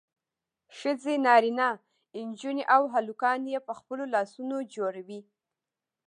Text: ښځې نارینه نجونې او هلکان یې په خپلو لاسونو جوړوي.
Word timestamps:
ښځې 0.79 1.13
نارینه 1.27 1.67
نجونې 2.29 2.63
او 2.75 2.83
هلکان 2.95 3.41
یې 3.51 3.59
په 3.67 3.73
خپلو 3.79 4.03
لاسونو 4.13 4.55
جوړوي. 4.75 5.21